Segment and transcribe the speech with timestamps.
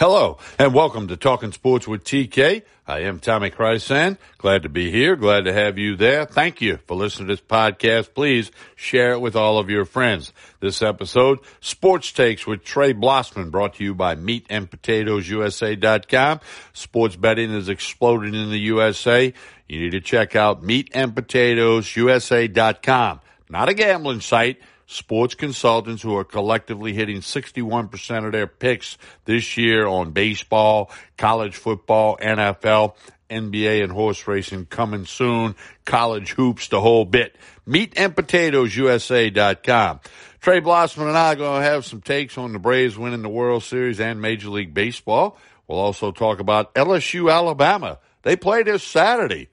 [0.00, 2.62] Hello, and welcome to Talking Sports with TK.
[2.86, 4.16] I am Tommy Chrysan.
[4.38, 5.14] Glad to be here.
[5.14, 6.24] Glad to have you there.
[6.24, 8.14] Thank you for listening to this podcast.
[8.14, 10.32] Please share it with all of your friends.
[10.60, 16.40] This episode, Sports Takes with Trey Blossman, brought to you by MeatAndPotatoesUSA.com.
[16.72, 19.34] Sports betting is exploding in the USA.
[19.68, 23.20] You need to check out MeatAndPotatoesUSA.com.
[23.50, 29.56] Not a gambling site sports consultants who are collectively hitting 61% of their picks this
[29.56, 32.94] year on baseball, college football, NFL,
[33.30, 35.54] NBA, and horse racing coming soon.
[35.84, 37.36] College hoops, the whole bit.
[37.64, 40.00] Meat and Potatoes MeatAndPotatoesUSA.com.
[40.40, 43.28] Trey Blossman and I are going to have some takes on the Braves winning the
[43.28, 45.38] World Series and Major League Baseball.
[45.68, 47.98] We'll also talk about LSU Alabama.
[48.22, 49.48] They play this Saturday.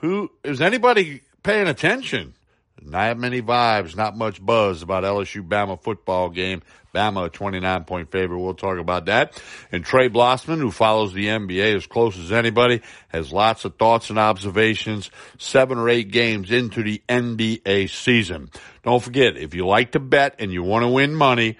[0.00, 2.34] Who is anybody paying attention?
[2.82, 6.62] Not many vibes, not much buzz about LSU Bama football game.
[6.94, 8.38] Bama a 29 point favorite.
[8.38, 9.40] We'll talk about that.
[9.72, 14.10] And Trey Blossman, who follows the NBA as close as anybody, has lots of thoughts
[14.10, 18.50] and observations seven or eight games into the NBA season.
[18.82, 21.58] Don't forget, if you like to bet and you want to win money,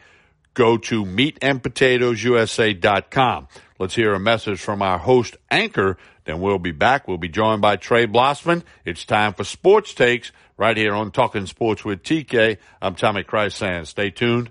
[0.54, 3.48] go to meatandpotatoesusa.com.
[3.78, 5.98] Let's hear a message from our host anchor.
[6.24, 7.08] Then we'll be back.
[7.08, 8.62] We'll be joined by Trey Blossman.
[8.84, 12.58] It's time for sports takes right here on Talking Sports with TK.
[12.80, 13.86] I'm Tommy Chrysan.
[13.86, 14.50] Stay tuned.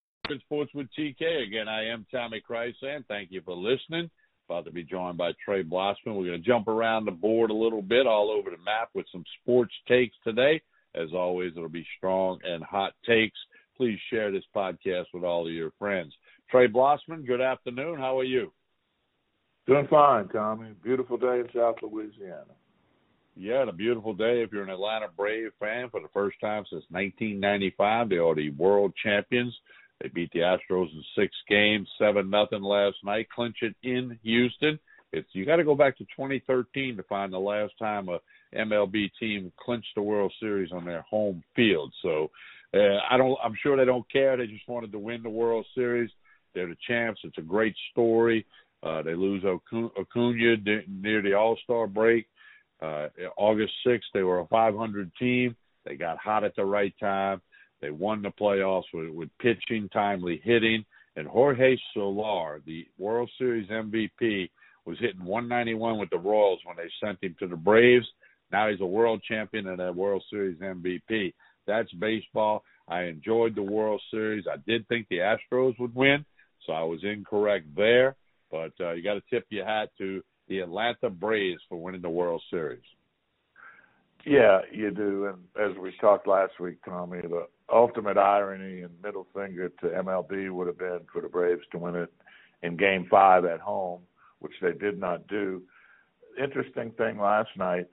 [0.39, 1.47] Sports with TK.
[1.47, 3.05] Again, I am Tommy Chrysan.
[3.07, 4.09] Thank you for listening.
[4.47, 6.15] About to be joined by Trey Blossman.
[6.15, 9.05] We're going to jump around the board a little bit, all over the map with
[9.11, 10.61] some sports takes today.
[10.95, 13.37] As always, it'll be strong and hot takes.
[13.77, 16.13] Please share this podcast with all of your friends.
[16.49, 17.97] Trey Blossman, good afternoon.
[17.97, 18.51] How are you?
[19.67, 20.71] Doing fine, Tommy.
[20.83, 22.53] Beautiful day in South Louisiana.
[23.35, 26.83] Yeah, a beautiful day if you're an Atlanta Brave fan for the first time since
[26.89, 28.09] 1995.
[28.09, 29.57] They are the world champions.
[30.01, 33.29] They beat the Astros in six games, seven nothing last night.
[33.29, 34.79] Clinch it in Houston.
[35.13, 38.19] It's you got to go back to 2013 to find the last time a
[38.55, 41.93] MLB team clinched the World Series on their home field.
[42.01, 42.31] So
[42.73, 43.37] uh, I don't.
[43.43, 44.37] I'm sure they don't care.
[44.37, 46.09] They just wanted to win the World Series.
[46.55, 47.21] They're the champs.
[47.23, 48.45] It's a great story.
[48.83, 50.57] Uh, they lose Acuna
[50.87, 52.27] near the All Star break.
[52.81, 55.55] Uh, August 6th, they were a 500 team.
[55.85, 57.41] They got hot at the right time.
[57.81, 63.67] They won the playoffs with, with pitching, timely hitting, and Jorge Soler, the World Series
[63.69, 64.49] MVP,
[64.85, 68.05] was hitting 191 with the Royals when they sent him to the Braves.
[68.51, 71.33] Now he's a world champion and a World Series MVP.
[71.67, 72.63] That's baseball.
[72.87, 74.45] I enjoyed the World Series.
[74.51, 76.25] I did think the Astros would win,
[76.65, 78.15] so I was incorrect there.
[78.49, 82.09] But uh, you got to tip your hat to the Atlanta Braves for winning the
[82.09, 82.83] World Series.
[84.25, 85.25] Yeah, you do.
[85.25, 90.51] And as we talked last week, Tommy, the ultimate irony and middle finger to MLB
[90.51, 92.13] would have been for the Braves to win it
[92.61, 94.01] in Game Five at home,
[94.39, 95.61] which they did not do.
[96.41, 97.87] Interesting thing last night,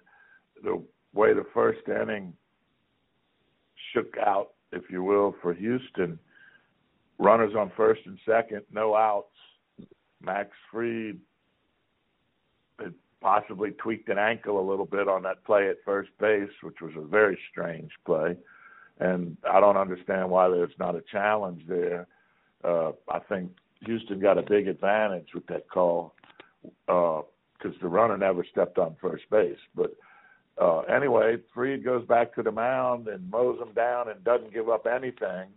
[0.62, 0.82] the
[1.14, 2.34] way the first inning
[3.92, 6.18] shook out, if you will, for Houston.
[7.18, 9.34] Runners on first and second, no outs.
[10.20, 11.18] Max Fried had
[13.20, 16.92] possibly tweaked an ankle a little bit on that play at first base, which was
[16.96, 18.36] a very strange play
[19.00, 22.06] and I don't understand why there's not a challenge there.
[22.64, 23.52] Uh, I think
[23.84, 26.14] Houston got a big advantage with that call
[26.86, 27.24] because
[27.64, 29.58] uh, the runner never stepped on first base.
[29.74, 29.94] But
[30.60, 34.68] uh, anyway, Fried goes back to the mound and mows him down and doesn't give
[34.68, 35.48] up anything.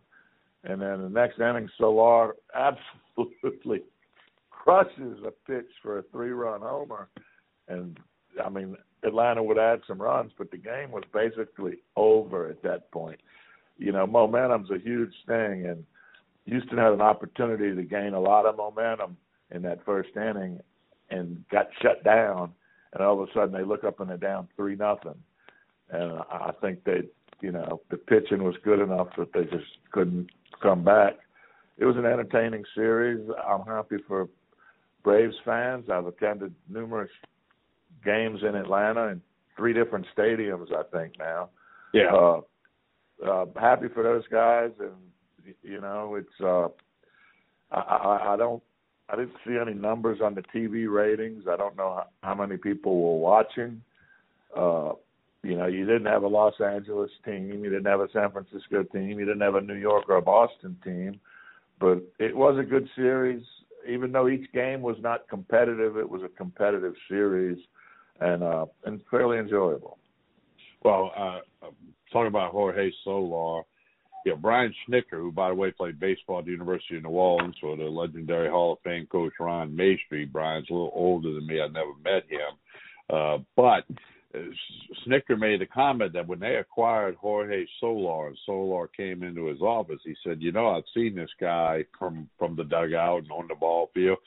[0.63, 3.81] And then the next inning, Soler absolutely
[4.51, 7.09] crushes a pitch for a three-run homer.
[7.71, 7.99] And
[8.43, 12.91] I mean, Atlanta would add some runs, but the game was basically over at that
[12.91, 13.19] point
[13.81, 15.83] you know, momentum's a huge thing, and
[16.45, 19.17] Houston had an opportunity to gain a lot of momentum
[19.49, 20.59] in that first inning,
[21.09, 22.53] and got shut down.
[22.93, 25.15] And all of a sudden, they look up and they're down three nothing.
[25.89, 27.01] And I think they,
[27.41, 30.29] you know, the pitching was good enough that they just couldn't
[30.61, 31.17] come back.
[31.77, 33.27] It was an entertaining series.
[33.45, 34.29] I'm happy for
[35.03, 35.89] Braves fans.
[35.91, 37.11] I've attended numerous
[38.03, 39.21] games in Atlanta in
[39.57, 41.49] three different stadiums, I think now.
[41.93, 42.13] Yeah.
[42.13, 42.41] Uh,
[43.25, 46.67] uh, happy for those guys, and you know, it's uh,
[47.71, 48.63] I, I, I don't
[49.09, 51.43] I didn't see any numbers on the TV ratings.
[51.47, 53.81] I don't know how, how many people were watching.
[54.55, 54.93] Uh,
[55.43, 58.83] you know, you didn't have a Los Angeles team, you didn't have a San Francisco
[58.83, 61.19] team, you didn't have a New York or a Boston team,
[61.79, 63.43] but it was a good series.
[63.89, 67.57] Even though each game was not competitive, it was a competitive series,
[68.21, 69.97] and uh, and fairly enjoyable.
[70.83, 71.67] Well, uh,
[72.11, 73.63] talking about Jorge Soler,
[74.25, 77.55] yeah, Brian Snitker, who by the way played baseball at the University of New Orleans
[77.59, 80.31] for the legendary Hall of Fame coach Ron Maestri.
[80.31, 81.59] Brian's a little older than me.
[81.61, 82.55] I never met him,
[83.09, 83.85] uh, but
[84.33, 84.39] uh,
[85.05, 89.61] Snitker made a comment that when they acquired Jorge Soler and Soler came into his
[89.61, 93.47] office, he said, "You know, I've seen this guy from from the dugout and on
[93.47, 94.19] the ball field."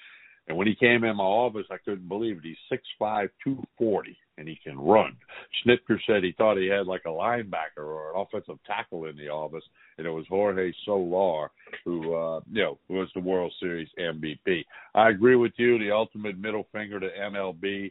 [0.47, 2.45] And when he came in my office, I couldn't believe it.
[2.45, 5.17] He's six five, two forty, and he can run.
[5.65, 9.29] Snitker said he thought he had like a linebacker or an offensive tackle in the
[9.29, 9.65] office,
[9.97, 11.51] and it was Jorge Soler
[11.85, 14.65] who, uh, you know, was the World Series MVP.
[14.95, 15.79] I agree with you.
[15.79, 17.91] The ultimate middle finger to MLB,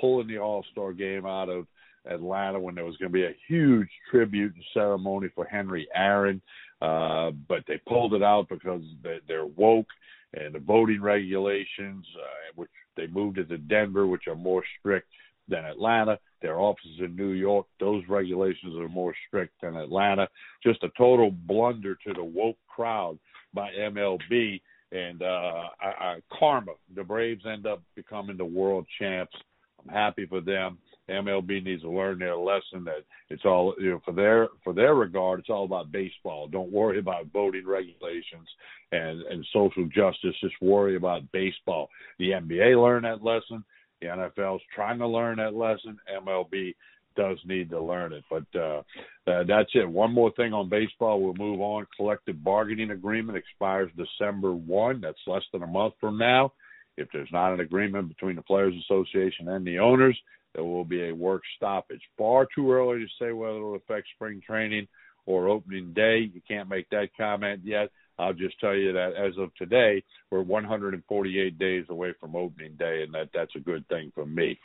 [0.00, 1.66] pulling the All Star game out of
[2.04, 6.42] Atlanta when there was going to be a huge tribute and ceremony for Henry Aaron,
[6.80, 8.82] uh, but they pulled it out because
[9.28, 9.86] they're woke
[10.34, 15.08] and the voting regulations, uh, which they moved it to Denver, which are more strict
[15.48, 16.18] than Atlanta.
[16.40, 20.28] Their offices in New York, those regulations are more strict than Atlanta.
[20.62, 23.18] Just a total blunder to the woke crowd
[23.54, 24.60] by MLB
[24.92, 26.72] and uh, I, I, karma.
[26.94, 29.34] The Braves end up becoming the world champs.
[29.82, 30.78] I'm happy for them.
[31.12, 34.94] MLB needs to learn their lesson that it's all you know for their for their
[34.94, 35.40] regard.
[35.40, 36.48] It's all about baseball.
[36.48, 38.48] Don't worry about voting regulations
[38.92, 40.34] and and social justice.
[40.40, 41.88] Just worry about baseball.
[42.18, 43.64] The NBA learned that lesson.
[44.00, 45.98] The NFL's trying to learn that lesson.
[46.12, 46.74] MLB
[47.16, 48.24] does need to learn it.
[48.28, 48.82] But uh,
[49.26, 49.88] uh, that's it.
[49.88, 51.20] One more thing on baseball.
[51.20, 51.86] We'll move on.
[51.96, 55.00] Collective bargaining agreement expires December 1.
[55.00, 56.52] That's less than a month from now.
[56.96, 60.18] If there's not an agreement between the Players Association and the owners,
[60.54, 62.02] there will be a work stoppage.
[62.16, 64.86] Far too early to say whether it'll affect spring training
[65.26, 66.30] or opening day.
[66.32, 67.90] You can't make that comment yet.
[68.18, 73.02] I'll just tell you that as of today, we're 148 days away from opening day,
[73.02, 74.58] and that that's a good thing for me.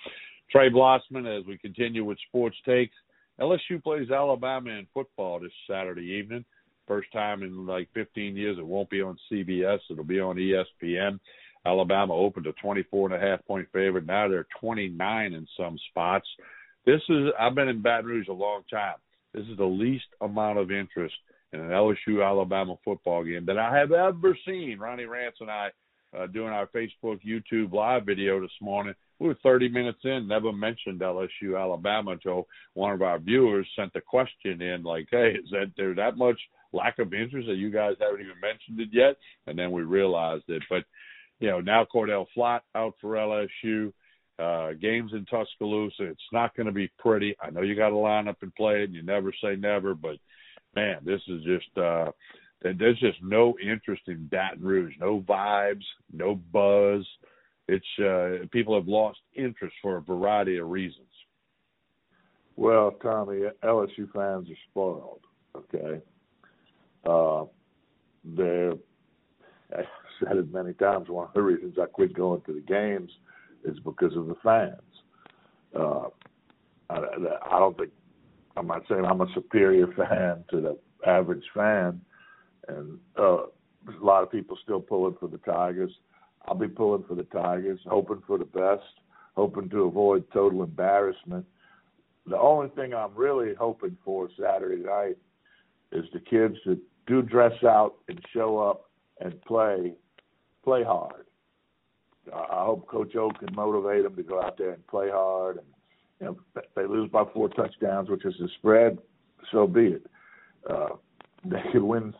[0.51, 2.95] Trey Blossman, as we continue with sports takes,
[3.39, 6.43] LSU plays Alabama in football this Saturday evening.
[6.87, 9.79] First time in like 15 years, it won't be on CBS.
[9.89, 11.19] It'll be on ESPN.
[11.67, 14.05] Alabama opened a 24 and a half point favorite.
[14.05, 16.27] Now they're 29 in some spots.
[16.85, 18.95] This is I've been in Baton Rouge a long time.
[19.33, 21.15] This is the least amount of interest
[21.51, 24.79] in an LSU Alabama football game that I have ever seen.
[24.79, 25.69] Ronnie Rance and I
[26.17, 28.93] uh, doing our Facebook YouTube live video this morning.
[29.19, 33.91] We were 30 minutes in, never mentioned LSU Alabama until one of our viewers sent
[33.95, 36.39] a question in, like, "Hey, is that there that much
[36.71, 39.17] lack of interest that you guys haven't even mentioned it yet?"
[39.47, 40.63] And then we realized it.
[40.69, 40.85] But
[41.39, 43.93] you know, now Cordale Flott out for LSU.
[44.39, 46.03] Uh, games in Tuscaloosa.
[46.03, 47.35] It's not going to be pretty.
[47.41, 49.95] I know you got to line up and play it, and you never say never,
[49.95, 50.17] but
[50.75, 52.11] man, this is just uh,
[52.61, 57.03] there's just no interest in Baton Rouge, no vibes, no buzz.
[57.67, 61.07] It's uh, people have lost interest for a variety of reasons.
[62.55, 65.21] Well, Tommy, LSU fans are spoiled.
[65.55, 66.01] Okay,
[67.05, 67.45] uh,
[68.23, 68.73] they're
[70.19, 71.09] said it many times.
[71.09, 73.11] One of the reasons I quit going to the games
[73.63, 74.81] is because of the fans.
[75.77, 76.07] Uh,
[76.89, 76.99] I,
[77.51, 77.91] I don't think
[78.55, 82.01] I'm not saying I'm a superior fan to the average fan,
[82.67, 85.91] and uh, a lot of people still pulling for the Tigers.
[86.45, 88.83] I'll be pulling for the Tigers, hoping for the best,
[89.35, 91.45] hoping to avoid total embarrassment.
[92.25, 95.17] The only thing I'm really hoping for Saturday night
[95.91, 99.93] is the kids that do dress out and show up and play
[100.67, 101.23] play hard.
[102.33, 105.59] I hope Coach O can motivate them to go out there and play hard.
[105.59, 105.65] And
[106.19, 108.97] you know, they lose by four touchdowns, which is the spread.
[109.53, 110.05] So be it.
[110.69, 110.89] Uh,
[111.45, 112.13] they could win,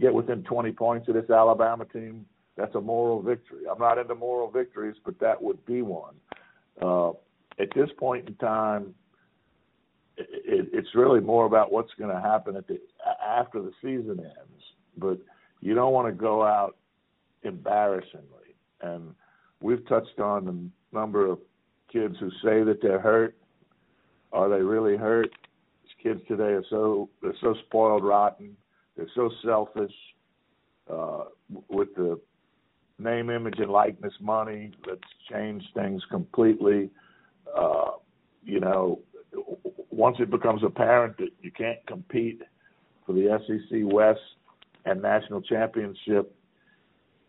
[0.00, 2.26] get within 20 points of this Alabama team.
[2.56, 3.60] That's a moral victory.
[3.70, 6.14] I'm not into moral victories, but that would be one.
[6.82, 7.10] Uh,
[7.60, 8.92] at this point in time,
[10.16, 12.80] it, it, it's really more about what's going to happen at the
[13.24, 14.62] after the season ends.
[14.98, 15.18] But
[15.60, 16.76] you don't want to go out
[17.44, 18.56] embarrassingly.
[18.80, 19.14] And
[19.60, 21.38] we've touched on the number of
[21.92, 23.36] kids who say that they're hurt.
[24.32, 25.30] Are they really hurt?
[25.82, 28.56] These kids today are so they're so spoiled rotten.
[28.96, 29.92] They're so selfish
[30.90, 31.24] uh,
[31.68, 32.20] with the
[32.98, 36.90] name, image, and likeness money that's changed things completely.
[37.56, 37.92] Uh,
[38.42, 39.00] you know,
[39.90, 42.42] once it becomes apparent that you can't compete
[43.06, 44.20] for the SEC West
[44.84, 46.34] and national championship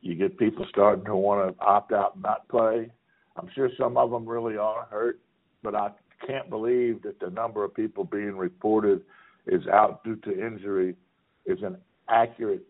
[0.05, 2.91] you get people starting to want to opt out and not play.
[3.37, 5.19] I'm sure some of them really are hurt,
[5.63, 5.89] but I
[6.25, 9.01] can't believe that the number of people being reported
[9.47, 10.95] is out due to injury
[11.47, 12.63] is an accurate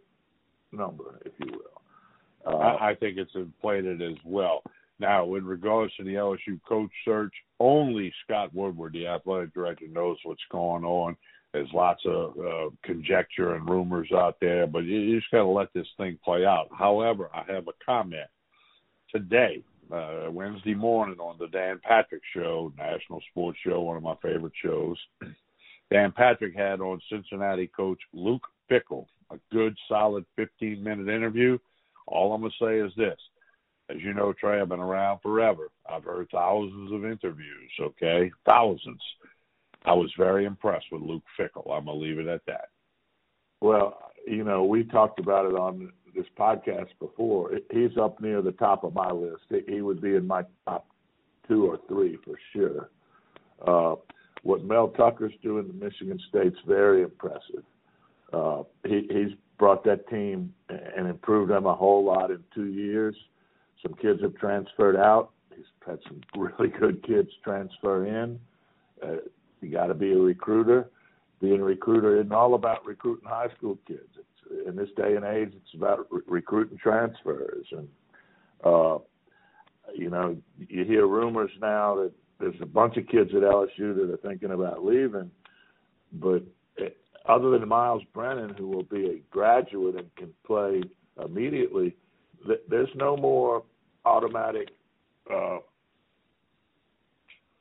[0.72, 2.54] number, if you will.
[2.54, 4.64] Uh, I, I think it's inflated as well.
[5.00, 10.18] Now, in regards to the LSU coach search, only Scott Woodward, the athletic director, knows
[10.24, 11.18] what's going on.
[11.52, 15.46] There's lots of uh, conjecture and rumors out there, but you, you just got to
[15.46, 16.68] let this thing play out.
[16.78, 18.28] However, I have a comment
[19.10, 24.16] today, uh, Wednesday morning on the Dan Patrick Show, national sports show, one of my
[24.22, 24.98] favorite shows.
[25.92, 31.58] Dan Patrick had on Cincinnati coach Luke Fickell, a good, solid 15 minute interview.
[32.08, 33.20] All I'm going to say is this.
[33.90, 35.70] As you know, Trey, I've been around forever.
[35.88, 38.32] I've heard thousands of interviews, okay?
[38.46, 39.02] Thousands.
[39.86, 41.72] I was very impressed with Luke Fickell.
[41.72, 42.70] I'm going to leave it at that.
[43.62, 47.52] Well, you know, we talked about it on this podcast before.
[47.72, 49.44] He's up near the top of my list.
[49.68, 50.88] He would be in my top
[51.48, 52.90] two or three for sure.
[53.66, 53.96] Uh,
[54.44, 57.64] what Mel Tucker's doing at Michigan State's very impressive.
[58.34, 63.16] Uh, he, he's brought that team and improved them a whole lot in two years.
[63.86, 65.30] Some kids have transferred out.
[65.56, 68.40] He's had some really good kids transfer in.
[69.04, 69.18] Uh,
[69.62, 70.90] you got to be a recruiter.
[71.40, 74.10] Being a recruiter isn't all about recruiting high school kids.
[74.18, 77.68] It's, in this day and age, it's about re- recruiting transfers.
[77.72, 77.88] And
[78.64, 78.98] uh,
[79.94, 84.12] you know, you hear rumors now that there's a bunch of kids at LSU that
[84.12, 85.30] are thinking about leaving,
[86.14, 86.44] but
[86.78, 90.82] it, other than Myles Brennan, who will be a graduate and can play
[91.24, 91.96] immediately,
[92.46, 93.64] th- there's no more
[94.06, 94.70] automatic.
[95.32, 95.58] Uh,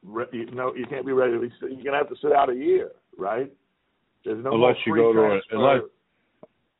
[0.04, 1.50] re- you know, you can't be ready to be.
[1.60, 3.52] You're gonna have to sit out a year, right?
[4.24, 5.82] There's no unless you go to a, unless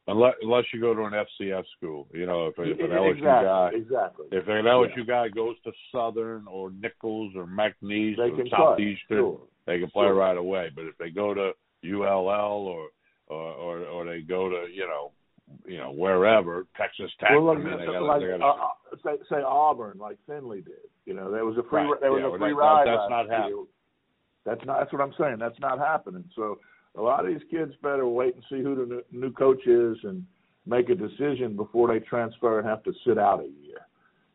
[0.06, 2.06] unless unless you go to an FCS school.
[2.12, 5.04] You know, if, if an exactly, LSU guy exactly if an LSU yeah.
[5.06, 9.40] guy goes to Southern or Nicholls or McNeese they or can Southeastern, sure.
[9.66, 10.14] they can play sure.
[10.14, 10.70] right away.
[10.74, 11.52] But if they go to
[11.84, 12.88] ULL or
[13.28, 15.12] or or, or they go to you know
[15.66, 18.68] you know wherever Texas Tech, well, look, I mean, they gotta, like they gotta, uh,
[19.04, 20.88] say, say Auburn, like Finley did.
[21.06, 22.00] You know, there was a free Right.
[22.00, 22.86] there was Yeah, a free that- ride.
[22.86, 23.66] that's not happening.
[24.44, 24.78] That's not.
[24.80, 25.38] That's what I'm saying.
[25.38, 26.24] That's not happening.
[26.34, 26.58] So
[26.96, 29.96] a lot of these kids better wait and see who the new, new coach is
[30.04, 30.24] and
[30.66, 33.86] make a decision before they transfer and have to sit out a year.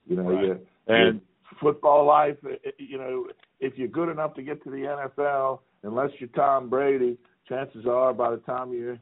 [0.07, 0.43] You know, Right.
[0.45, 1.21] you, and
[1.59, 2.37] football life.
[2.77, 3.27] You know,
[3.59, 8.13] if you're good enough to get to the NFL, unless you're Tom Brady, chances are
[8.13, 8.97] by the time you're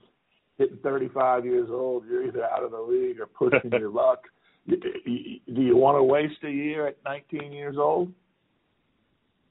[0.57, 4.27] hitting 35 years old, you're either out of the league or pushing your luck.
[4.67, 8.11] Do you want to waste a year at 19 years old?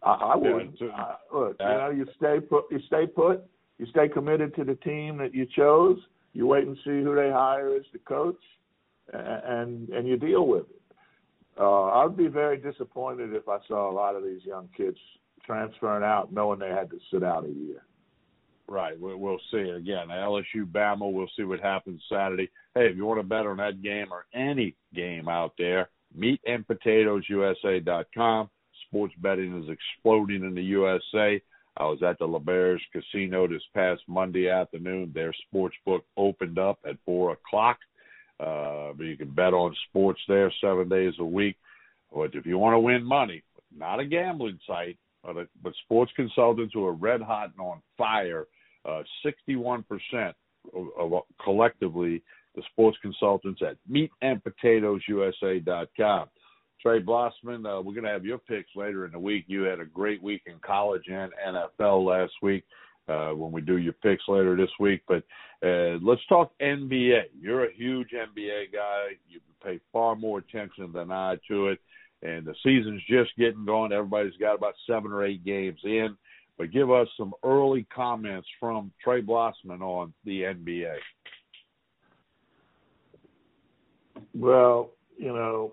[0.03, 0.77] I, I would.
[0.81, 2.65] Yeah, I, look, you know, you stay put.
[2.71, 3.43] You stay put.
[3.79, 5.99] You stay committed to the team that you chose.
[6.33, 8.41] You wait and see who they hire as the coach,
[9.13, 10.83] and and you deal with it.
[11.59, 14.99] Uh, I'd be very disappointed if I saw a lot of these young kids
[15.47, 17.83] transferring out, knowing they had to sit out a year.
[18.69, 19.01] Right.
[19.01, 19.71] We'll, we'll see.
[19.71, 21.11] Again, LSU Bama.
[21.11, 22.51] We'll see what happens Saturday.
[22.77, 28.51] Hey, if you want to bet on that game or any game out there, meatandpotatoesusa.com.
[28.87, 31.41] Sports betting is exploding in the USA.
[31.79, 35.11] I was at the L'Auberge Casino this past Monday afternoon.
[35.15, 37.79] Their sports book opened up at four o'clock.
[38.39, 41.57] Uh, you can bet on sports there seven days a week.
[42.15, 43.43] But if you want to win money,
[43.75, 47.81] not a gambling site, but, a, but sports consultants who are red hot and on
[47.97, 48.47] fire,
[48.85, 50.35] uh, 61%
[50.75, 52.23] of, of collectively
[52.57, 56.29] the sports consultants at meatandpotatoesusa.com.
[56.83, 59.45] Trey Blossman, uh, we're going to have your picks later in the week.
[59.47, 62.65] You had a great week in college and NFL last week
[63.09, 65.03] uh, when we do your picks later this week.
[65.09, 65.25] But
[65.67, 67.23] uh, let's talk NBA.
[67.41, 69.17] You're a huge NBA guy.
[69.29, 71.81] You pay far more attention than I to it.
[72.23, 73.93] And the season's just getting going.
[73.93, 76.17] Everybody's got about seven or eight games in.
[76.59, 80.97] But give us some early comments from Trey Blossman on the NBA.
[84.39, 85.73] Well, you know,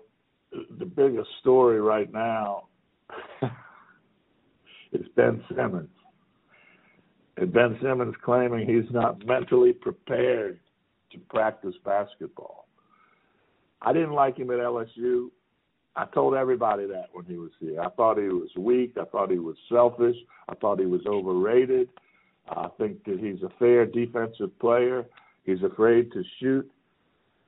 [0.78, 2.68] the biggest story right now
[4.92, 5.90] is Ben Simmons.
[7.36, 10.60] And Ben Simmons claiming he's not mentally prepared
[11.12, 12.66] to practice basketball.
[13.82, 15.28] I didn't like him at LSU.
[15.96, 17.82] I told everybody that when he was here.
[17.82, 18.94] I thought he was weak.
[18.98, 20.16] I thought he was selfish.
[20.48, 21.90] I thought he was overrated.
[22.48, 25.04] I think that he's a fair defensive player.
[25.44, 26.70] He's afraid to shoot.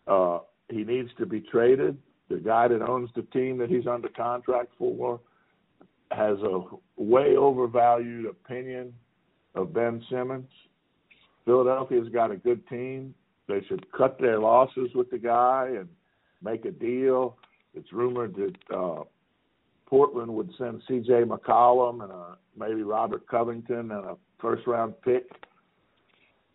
[0.06, 1.98] Uh, he needs to be traded.
[2.28, 5.20] The guy that owns the team that he's under contract for
[6.10, 6.60] has a
[6.96, 8.92] way overvalued opinion
[9.54, 10.50] of Ben Simmons.
[11.44, 13.14] Philadelphia's got a good team.
[13.48, 15.88] They should cut their losses with the guy and
[16.42, 17.36] make a deal.
[17.74, 19.04] It's rumored that uh,
[19.86, 21.24] Portland would send C.J.
[21.24, 25.30] McCollum and a, maybe Robert Covington and a first round pick.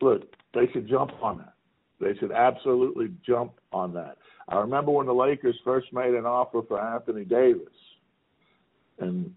[0.01, 1.53] Look, they should jump on that.
[2.01, 4.17] They should absolutely jump on that.
[4.50, 7.67] I remember when the Lakers first made an offer for Anthony Davis,
[9.00, 9.34] and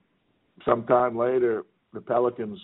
[0.64, 2.58] sometime later the Pelicans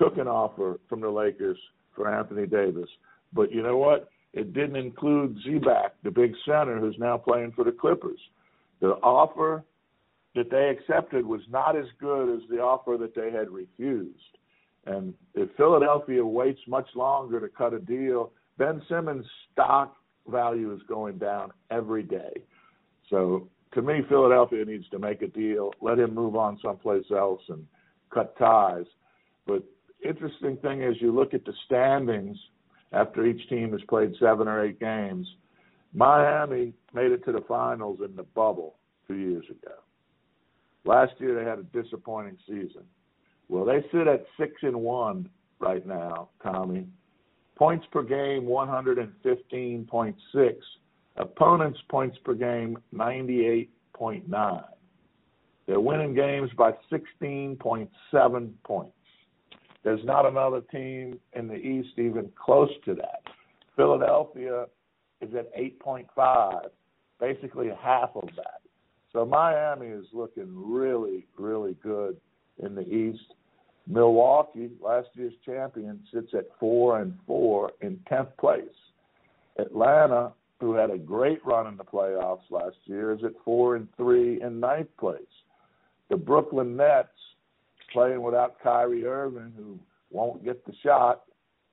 [0.00, 1.58] took an offer from the Lakers
[1.96, 2.88] for Anthony Davis.
[3.32, 4.10] But you know what?
[4.34, 8.20] It didn't include Zubac, the big center who's now playing for the Clippers.
[8.80, 9.64] The offer
[10.34, 14.18] that they accepted was not as good as the offer that they had refused.
[14.86, 19.96] And if Philadelphia waits much longer to cut a deal, Ben Simmons' stock
[20.26, 22.42] value is going down every day.
[23.08, 27.40] So to me, Philadelphia needs to make a deal, let him move on someplace else,
[27.48, 27.64] and
[28.12, 28.86] cut ties.
[29.46, 29.62] But
[30.04, 32.36] interesting thing is, you look at the standings
[32.92, 35.26] after each team has played seven or eight games.
[35.94, 39.74] Miami made it to the finals in the bubble two years ago.
[40.84, 42.82] Last year they had a disappointing season.
[43.48, 46.86] Well, they sit at six and one right now, Tommy.
[47.58, 50.54] Points per game 115.6.
[51.16, 54.64] Opponents' points per game 98.9.
[55.66, 58.92] They're winning games by 16.7 points.
[59.82, 63.22] There's not another team in the East even close to that.
[63.76, 64.66] Philadelphia
[65.20, 66.68] is at 8.5,
[67.20, 68.60] basically half of that.
[69.12, 72.16] So Miami is looking really, really good
[72.62, 73.34] in the East.
[73.88, 78.64] Milwaukee, last year's champion, sits at four and four in tenth place.
[79.58, 83.88] Atlanta, who had a great run in the playoffs last year, is at four and
[83.96, 85.22] three in ninth place.
[86.10, 87.08] The Brooklyn Nets,
[87.92, 89.78] playing without Kyrie Irving, who
[90.10, 91.22] won't get the shot,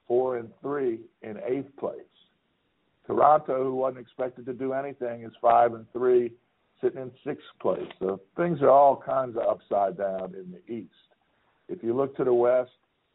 [0.07, 1.99] four and three in eighth place.
[3.07, 6.31] Toronto, who wasn't expected to do anything, is five and three,
[6.81, 7.87] sitting in sixth place.
[7.99, 10.89] So things are all kinds of upside down in the East.
[11.67, 12.71] If you look to the West,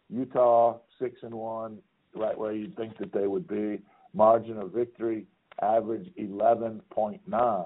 [0.08, 1.78] Utah six and one,
[2.14, 3.80] right where you'd think that they would be.
[4.12, 5.26] Margin of victory,
[5.62, 7.64] average eleven point nine.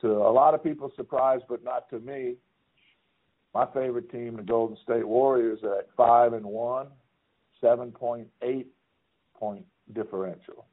[0.00, 2.34] To a lot of people's surprise, but not to me,
[3.54, 6.88] my favorite team, the Golden State Warriors, are at five and one,
[7.60, 8.68] seven point eight
[9.34, 10.66] point differential.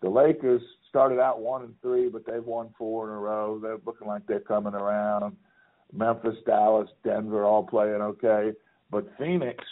[0.00, 3.58] The Lakers started out one and three, but they've won four in a row.
[3.60, 5.36] They're looking like they're coming around.
[5.92, 8.52] Memphis, Dallas, Denver all playing okay.
[8.90, 9.64] But Phoenix,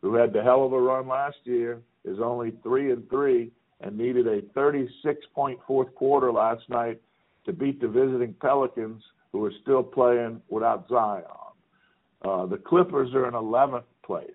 [0.00, 3.96] who had the hell of a run last year, is only three and three and
[3.96, 7.00] needed a 36 point fourth quarter last night
[7.44, 11.24] to beat the visiting Pelicans, who are still playing without Zion.
[12.24, 14.30] Uh, the Clippers are in 11th place,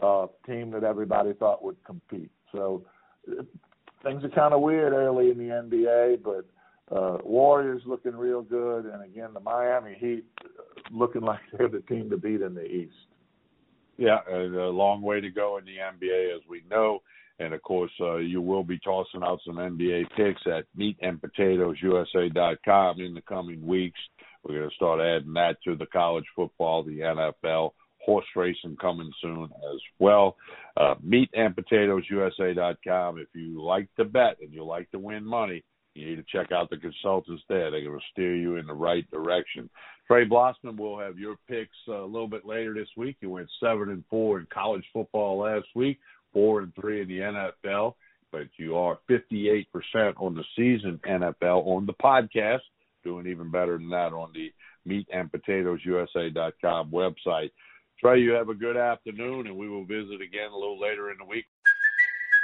[0.00, 2.30] uh, team that everybody thought would compete.
[2.52, 2.84] So
[3.30, 3.42] uh,
[4.02, 6.44] things are kind of weird early in the NBA, but
[6.94, 10.24] uh, Warriors looking real good, and again the Miami Heat
[10.90, 12.94] looking like they're the team to beat in the East.
[13.98, 17.02] Yeah, a long way to go in the NBA, as we know.
[17.38, 23.14] And of course, uh, you will be tossing out some NBA picks at meatandpotatoesusa.com in
[23.14, 23.98] the coming weeks.
[24.42, 29.12] We're going to start adding that to the college football, the NFL, horse racing coming
[29.20, 30.36] soon as well.
[30.76, 33.18] Uh, meatandpotatoesusa.com.
[33.18, 35.62] If you like to bet and you like to win money,
[35.94, 37.70] you need to check out the consultants there.
[37.70, 39.68] They're going to steer you in the right direction.
[40.06, 43.16] Trey Blossman will have your picks uh, a little bit later this week.
[43.20, 45.98] You went seven and four in college football last week,
[46.32, 47.94] four and three in the NFL,
[48.30, 49.66] but you are 58%
[50.16, 52.60] on the season NFL on the podcast,
[53.04, 54.52] doing even better than that on the
[54.88, 57.50] meatandpotatoesusa.com website.
[58.00, 61.18] Trey, you have a good afternoon, and we will visit again a little later in
[61.18, 61.46] the week.